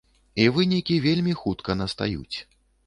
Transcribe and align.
І 0.45 0.47
вынікі 0.55 0.97
вельмі 1.05 1.37
хутка 1.43 1.71
настаюць. 1.81 2.37